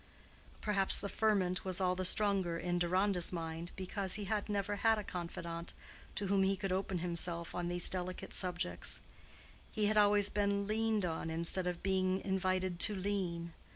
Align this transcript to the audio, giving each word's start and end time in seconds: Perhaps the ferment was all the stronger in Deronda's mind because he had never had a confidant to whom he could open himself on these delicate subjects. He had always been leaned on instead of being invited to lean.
Perhaps 0.61 0.99
the 0.99 1.09
ferment 1.09 1.63
was 1.63 1.79
all 1.79 1.93
the 1.93 2.03
stronger 2.05 2.57
in 2.57 2.79
Deronda's 2.79 3.31
mind 3.31 3.71
because 3.75 4.15
he 4.15 4.23
had 4.25 4.49
never 4.49 4.77
had 4.77 4.97
a 4.97 5.03
confidant 5.03 5.73
to 6.15 6.25
whom 6.25 6.41
he 6.41 6.57
could 6.57 6.71
open 6.71 6.97
himself 6.97 7.53
on 7.53 7.67
these 7.67 7.87
delicate 7.87 8.33
subjects. 8.33 8.99
He 9.71 9.85
had 9.85 9.97
always 9.97 10.27
been 10.29 10.65
leaned 10.65 11.05
on 11.05 11.29
instead 11.29 11.67
of 11.67 11.83
being 11.83 12.19
invited 12.21 12.79
to 12.79 12.95
lean. 12.95 13.53